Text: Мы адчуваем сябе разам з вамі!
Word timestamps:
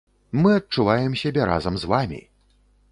Мы 0.43 0.53
адчуваем 0.59 1.13
сябе 1.23 1.41
разам 1.51 1.75
з 1.83 1.95
вамі! 1.95 2.21